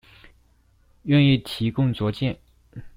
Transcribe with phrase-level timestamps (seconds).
[1.05, 2.39] 願意提供卓見